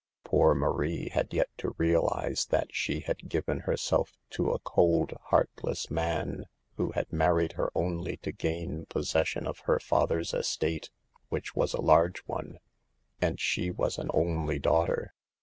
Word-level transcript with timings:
Poor 0.23 0.55
Marie 0.55 1.09
had 1.09 1.31
yet 1.31 1.49
to 1.59 1.75
realize 1.77 2.47
that 2.47 2.73
she 2.73 3.01
had 3.01 3.29
given 3.29 3.59
herself 3.59 4.17
to 4.31 4.49
a 4.49 4.57
cold, 4.57 5.13
heartless 5.25 5.91
man, 5.91 6.45
who 6.75 6.89
had 6.93 7.13
married 7.13 7.51
her 7.51 7.69
only 7.75 8.17
to 8.17 8.31
gain 8.31 8.87
possession 8.87 9.45
of 9.45 9.59
her 9.59 9.79
father's 9.79 10.33
estate, 10.33 10.89
which 11.29 11.55
was 11.55 11.75
a 11.75 11.81
large 11.81 12.17
one, 12.21 12.57
and 13.21 13.39
she 13.39 13.69
was 13.69 13.99
an 13.99 14.09
only 14.11 14.57
daughter. 14.57 15.13